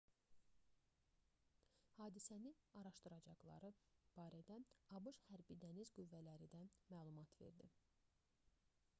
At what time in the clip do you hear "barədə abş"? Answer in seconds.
4.15-5.19